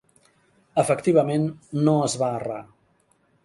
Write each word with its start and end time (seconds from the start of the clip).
Efectivament, 0.83 1.47
no 1.85 1.95
es 2.09 2.19
va 2.25 2.33
errar. 2.41 2.61